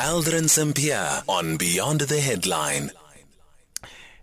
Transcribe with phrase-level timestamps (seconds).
[0.00, 2.90] Aldrin Sampear on Beyond the Headline.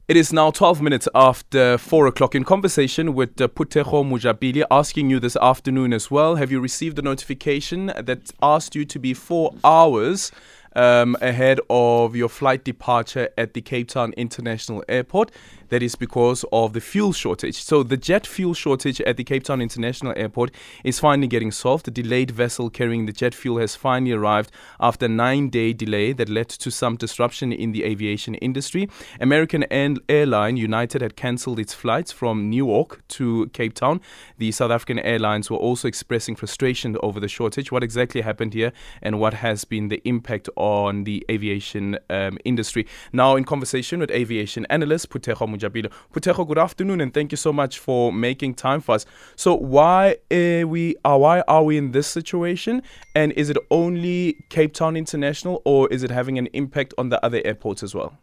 [0.08, 2.34] It is now 12 minutes after 4 o'clock.
[2.34, 6.98] In conversation with uh, Phuthego Mojapele, asking you this afternoon as well, have you received
[6.98, 10.32] a notification that asked you to be four hours
[10.78, 15.32] um, ahead of your flight departure at the Cape Town International Airport?
[15.70, 17.62] That is because of the fuel shortage.
[17.62, 20.52] So, the jet fuel shortage at the Cape Town International Airport
[20.86, 21.86] is finally getting solved.
[21.86, 24.50] The delayed vessel carrying the jet fuel has finally arrived
[24.80, 28.88] after a nine day delay that led to some disruption in the aviation industry.
[29.20, 34.00] American Airline United had cancelled its flights from Newark to Cape Town.
[34.38, 37.72] The South African Airlines were also expressing frustration over the shortage.
[37.74, 38.72] What exactly happened here
[39.02, 42.86] and what has been the impact on the aviation um, industry?
[43.14, 45.92] Now, in conversation with aviation analyst Phuthego Mojapele.
[46.14, 49.06] Phuthego, good afternoon, and thank you so much for making time for us.
[49.36, 52.84] So, why are uh, we uh, why are we in this situation?
[53.16, 57.24] And is it only Cape Town International, or is it having an impact on the
[57.26, 58.18] other airports as well?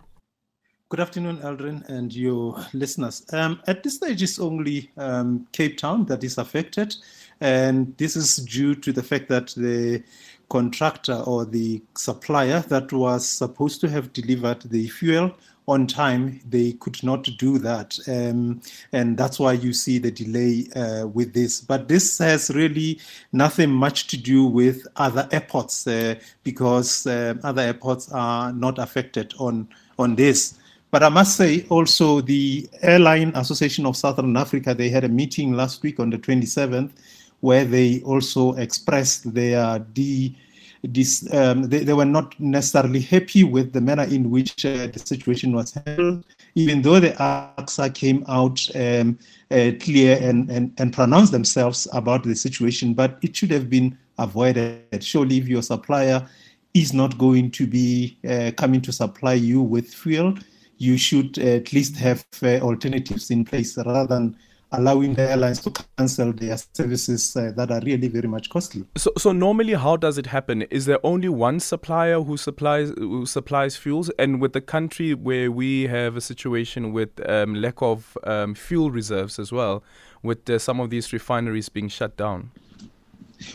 [0.94, 3.26] Good afternoon, Aldrin, and your listeners.
[3.32, 6.94] Um, at this stage, it's only um, Cape Town that is affected,
[7.40, 10.04] and this is due to the fact that the
[10.48, 15.34] contractor or the supplier that was supposed to have delivered the fuel
[15.66, 17.98] on time, they could not do that.
[18.06, 18.60] Um,
[18.92, 21.60] and that's why you see the delay uh, with this.
[21.60, 23.00] But this has really
[23.32, 29.34] nothing much to do with other airports uh, because uh, other airports are not affected
[29.40, 29.66] on,
[29.98, 30.56] on this.
[30.94, 35.52] But I must say also the Airline Association of Southern Africa, they had a meeting
[35.52, 36.92] last week on the 27th
[37.40, 40.36] where they also expressed their de
[40.84, 45.00] this, um, they, they, were not necessarily happy with the manner in which uh, the
[45.00, 49.18] situation was handled, even though the ACSA came out um,
[49.50, 53.98] uh, clear and, and, and pronounced themselves about the situation, but it should have been
[54.18, 55.02] avoided.
[55.02, 56.24] Surely, if your supplier
[56.72, 60.34] is not going to be uh, coming to supply you with fuel,
[60.78, 64.36] you should at least have uh, alternatives in place rather than
[64.72, 68.84] allowing the airlines to cancel their services uh, that are really very much costly.
[68.96, 70.62] So, so normally, how does it happen?
[70.62, 74.10] Is there only one supplier who supplies who supplies fuels?
[74.18, 78.90] And with the country where we have a situation with um, lack of um, fuel
[78.90, 79.82] reserves as well,
[80.22, 82.50] with uh, some of these refineries being shut down.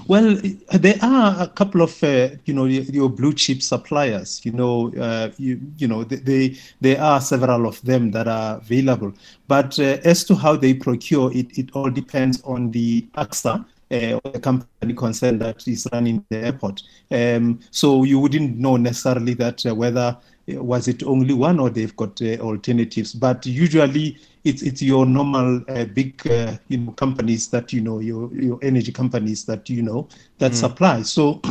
[0.07, 0.37] Well,
[0.71, 4.41] there are a couple of uh, you know your blue chip suppliers.
[4.43, 8.57] You know, uh, you you know they, they, there are several of them that are
[8.57, 9.13] available.
[9.47, 13.65] But uh, as to how they procure it, it all depends on the ACSA.
[13.91, 16.83] Uh, the company concerned that is running the airport.
[17.09, 20.15] Um, so you wouldn't know necessarily that uh, whether
[20.57, 23.13] was it only one or they've got uh, alternatives.
[23.13, 27.99] But usually it's it's your normal uh, big uh, you know companies that you know
[27.99, 30.07] your your energy companies that you know
[30.39, 30.55] that mm.
[30.55, 31.01] supply.
[31.03, 31.41] So.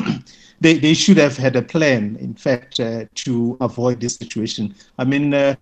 [0.61, 4.75] they, they should have had a plan, in fact, uh, to avoid this situation.
[4.99, 5.55] I mean, uh,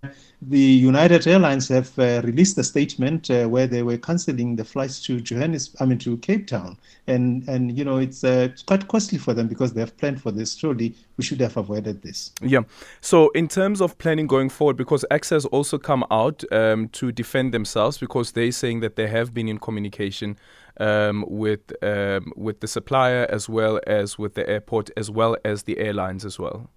[0.48, 5.02] the United Airlines have uh, released a statement uh, where they were cancelling the flights
[5.02, 9.18] to Johannesburg, I mean to Cape Town, and and you know it's, uh, quite costly
[9.18, 10.54] for them because they have planned for this.
[10.54, 12.30] Surely we should have avoided this.
[12.40, 12.60] Yeah.
[13.00, 17.52] So in terms of planning going forward, because ACSA also come out um, to defend
[17.52, 20.38] themselves because they're saying that they have been in communication
[20.78, 25.64] um, with um, with the supplier as well as with the airport as well as
[25.64, 26.70] the airlines as well.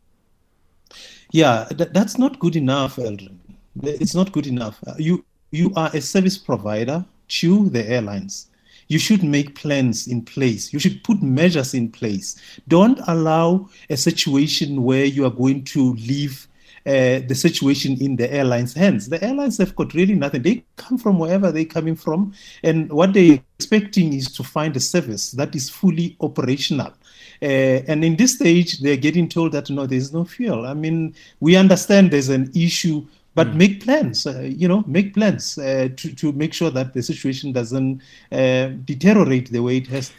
[1.31, 3.38] Yeah, th- that's not good enough, Aldrin.
[3.84, 4.80] It's not good enough.
[4.86, 8.48] Uh, you you are a service provider to the airlines.
[8.88, 10.74] You should make plans in place.
[10.74, 12.36] You should put measures in place.
[12.68, 16.48] Don't allow a situation where you are going to leave
[16.86, 19.10] uh, the situation in the airlines' hands.
[19.10, 20.42] The airlines have got really nothing.
[20.42, 24.80] They come from wherever they're coming from, and what they're expecting is to find a
[24.80, 26.94] service that is fully operational.
[27.42, 30.66] Uh, and in this stage, they're getting told that no, there's no fuel.
[30.66, 33.06] I mean, we understand there's an issue
[33.40, 33.56] but mm.
[33.56, 37.54] make plans uh, you know make plans uh, to, to make sure that the situation
[37.54, 38.02] doesn't
[38.32, 40.10] uh, deteriorate the way it has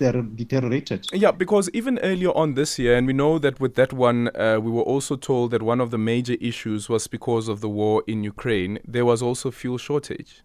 [0.40, 4.28] deteriorated yeah because even earlier on this year and we know that with that one
[4.36, 7.68] uh, we were also told that one of the major issues was because of the
[7.68, 10.42] war in ukraine there was also fuel shortage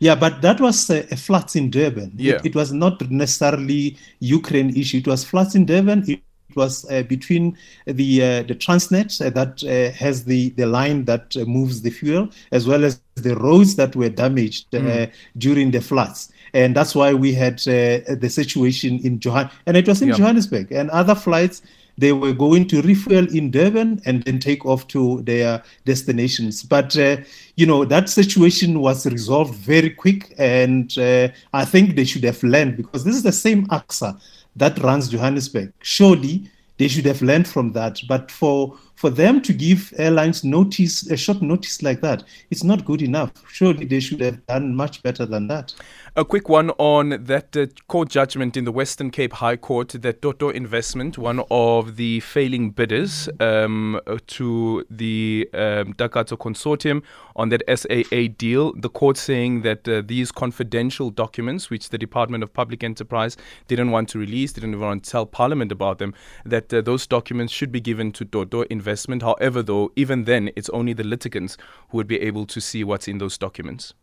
[0.00, 2.12] yeah, but that was a, a floods in Durban.
[2.16, 2.36] Yeah.
[2.36, 4.98] It, it, was not necessarily Ukraine issue.
[4.98, 6.04] It was floods in Durban.
[6.08, 6.22] It
[6.56, 7.56] was uh, between
[7.86, 12.28] the uh, the Transnet uh, that uh, has the the line that moves the fuel,
[12.52, 15.10] as well as the roads that were damaged mm.
[15.38, 16.32] during the floods.
[16.52, 20.90] And that's why we had the situation in Johann, and it was in Johannesburg, and
[20.90, 21.62] other flights
[21.98, 26.62] they were going to refuel in Durban and then take off to their destinations.
[26.62, 27.18] But uh,
[27.56, 32.42] you know that situation was resolved very quick, and uh, I think they should have
[32.42, 34.20] learned because this is the same ACSA
[34.56, 35.72] that runs Johannesburg.
[35.82, 38.00] Surely they should have learned from that.
[38.08, 42.84] But for for them to give airlines notice, a short notice like that, it's not
[42.84, 43.30] good enough.
[43.46, 45.74] Surely they should have done much better than that.
[46.16, 50.22] A quick one on that uh, court judgment in the Western Cape High Court that
[50.22, 57.02] Toto Investment, one of the failing bidders um, to the um, Takatso consortium
[57.36, 62.42] on that SAA deal, the court saying that uh, these confidential documents, which the Department
[62.42, 63.36] of Public Enterprise
[63.68, 66.14] didn't want to release, didn't want to tell Parliament about them,
[66.46, 68.85] that uh, those documents should be given to Toto Investment.
[69.22, 71.56] However, though, even then, it's only the litigants
[71.90, 73.94] who would be able to see what's in those documents.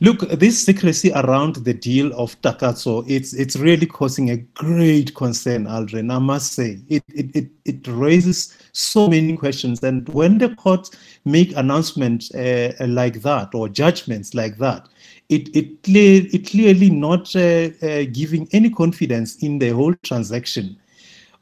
[0.00, 5.66] Look, this secrecy around the deal of Takatso, it's it's really causing a great concern,
[5.66, 6.12] Aldrin.
[6.12, 9.82] I must say, it it, it, it raises so many questions.
[9.82, 10.90] And when the court
[11.24, 14.88] make announcements uh, like that or judgments like that,
[15.28, 20.76] it it clear it clearly not uh, uh, giving any confidence in the whole transaction.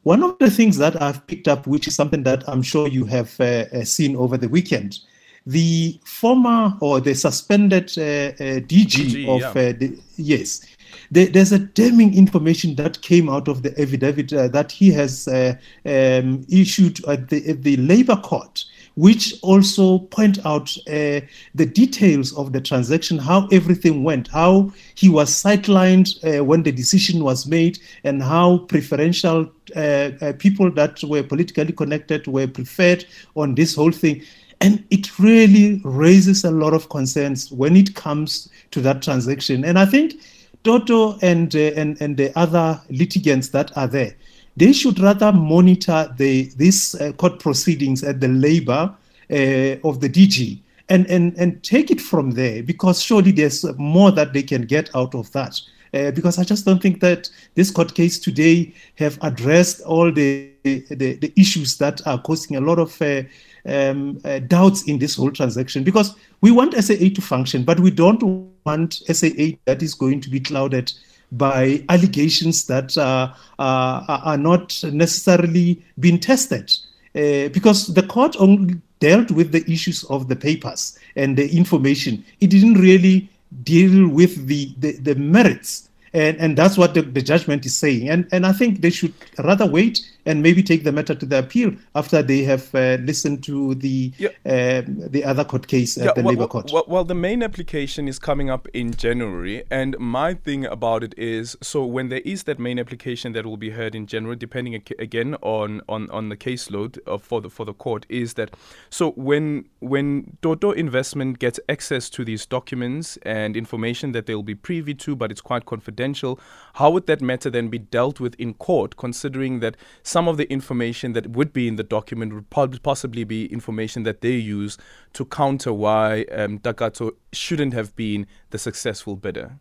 [0.02, 3.04] One of the things that I've picked up, which is something that I'm sure you
[3.04, 4.98] have uh, uh, seen over the weekend,
[5.46, 9.48] the former or the suspended uh, uh, DG, DG, of yeah.
[9.48, 10.66] Uh, the, yes,
[11.10, 15.54] there's a damning information that came out of the affidavit uh, that he has uh,
[15.84, 21.20] um, issued at the, at the labor court which also point out uh,
[21.54, 26.72] the details of the transaction, how everything went, how he was sidelined uh, when the
[26.72, 33.04] decision was made, and how preferential uh, people that were politically connected were preferred
[33.34, 34.22] on this whole thing.
[34.60, 39.64] And it really raises a lot of concerns when it comes to that transaction.
[39.64, 40.14] And I think
[40.62, 44.14] Toto and, uh, and, and the other litigants that are there,
[44.56, 48.94] they should rather monitor the these uh, court proceedings at the labor
[49.30, 54.10] uh, of the DG and, and, and take it from there because surely there's more
[54.10, 55.58] that they can get out of that.
[55.94, 60.50] Uh, because I just don't think that this court case today have addressed all the
[60.64, 63.22] the, the issues that are causing a lot of uh,
[63.66, 65.82] um, uh, doubts in this whole transaction.
[65.82, 68.22] Because we want SAA to function, but we don't
[68.64, 70.92] want SAA that is going to be clouded
[71.32, 76.72] by allegations that uh, are not necessarily being tested.
[77.14, 82.24] Uh, because the court only dealt with the issues of the papers and the information.
[82.40, 83.28] It didn't really
[83.64, 85.90] deal with the, the, the merits.
[86.14, 88.08] And, and that's what the, the judgment is saying.
[88.08, 91.38] And, and I think they should rather wait and maybe take the matter to the
[91.38, 94.28] appeal after they have uh, listened to the yeah.
[94.46, 96.70] um, the other court case at yeah, the well, Labour Court.
[96.72, 101.14] Well, well, the main application is coming up in January, and my thing about it
[101.16, 104.74] is so when there is that main application that will be heard in January, depending
[104.98, 108.54] again on on, on the caseload of, for the for the court, is that
[108.90, 114.54] so when when Toto Investment gets access to these documents and information that they'll be
[114.54, 116.38] privy to, but it's quite confidential,
[116.74, 119.76] how would that matter then be dealt with in court, considering that
[120.12, 124.20] some of the information that would be in the document would possibly be information that
[124.20, 124.76] they use
[125.14, 129.58] to counter why um, Takatso shouldn't have been the successful bidder.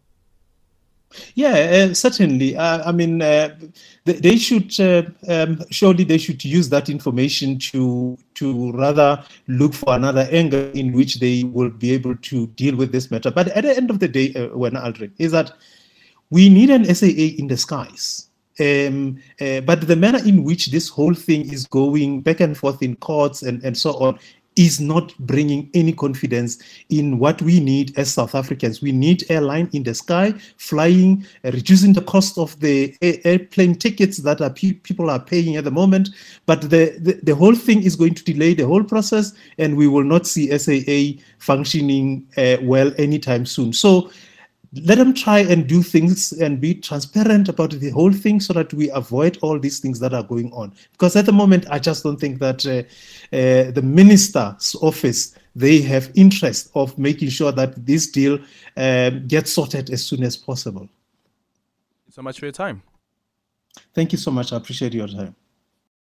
[1.36, 2.56] Yeah, uh, certainly.
[2.56, 3.56] Uh, I mean, uh,
[4.06, 9.74] they, they, should uh, um, surely they should use that information to to rather look
[9.74, 13.30] for another angle in which they will be able to deal with this matter.
[13.30, 15.51] But at the end of the day, uh, when Aldrin is that
[16.30, 18.30] we need an SAA in skies.
[18.61, 22.83] Um, uh, but the manner in which this whole thing is going back and forth
[22.83, 24.19] in courts and, and so on
[24.55, 26.57] is not bringing any confidence
[26.89, 28.81] in what we need as South Africans.
[28.81, 34.17] We need airline in the sky, flying, uh, reducing the cost of the airplane tickets
[34.17, 36.09] that are pe- people are paying at the moment.
[36.45, 39.88] But the, the, the, whole thing is going to delay the whole process, and we
[39.88, 43.71] will not see SAA functioning uh, well anytime soon.
[43.71, 44.12] So
[44.73, 48.73] let them try and do things and be transparent about the whole thing so that
[48.73, 50.73] we avoid all these things that are going on.
[50.93, 52.83] Because at the moment i just don't think that uh,
[53.35, 58.39] uh, the minister's office they have interest of making sure that this deal
[58.77, 60.87] um, gets sorted as soon as possible.
[62.09, 62.81] So much for your time.
[63.93, 64.53] Thank you so much.
[64.53, 65.35] I appreciate your time